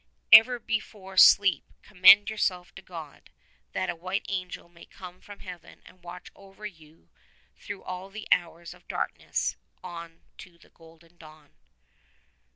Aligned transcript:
Ever 0.33 0.57
before 0.57 1.15
sleep 1.17 1.63
commend 1.83 2.27
yourself 2.31 2.73
to 2.73 2.81
God, 2.81 3.29
that 3.73 3.87
a 3.91 3.95
white 3.95 4.25
angel 4.29 4.67
may 4.67 4.85
come 4.85 5.21
from 5.21 5.41
Heaven 5.41 5.83
and 5.85 6.03
watch 6.03 6.31
over 6.35 6.65
you 6.65 7.11
through 7.55 7.83
all 7.83 8.09
the 8.09 8.27
hours 8.31 8.73
of 8.73 8.87
darkness 8.87 9.57
on 9.83 10.23
to 10.39 10.57
the 10.57 10.69
golden 10.71 11.17
dawn." 11.17 11.51